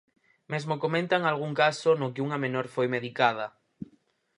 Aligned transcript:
Mesmo 0.51 0.75
comentan 0.83 1.21
algún 1.23 1.51
caso 1.63 1.89
no 1.99 2.11
que 2.13 2.23
unha 2.25 2.41
menor 2.43 2.65
foi 2.75 2.87
medicada. 2.95 3.47